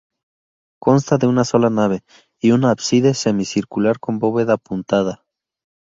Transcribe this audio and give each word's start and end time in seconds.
Consta 0.79 1.19
de 1.19 1.27
una 1.27 1.43
sola 1.45 1.69
nave 1.69 2.01
y 2.39 2.53
un 2.53 2.65
ábside 2.65 3.13
semicircular 3.13 3.99
con 3.99 4.17
bóveda 4.17 4.53
apuntada. 4.53 5.23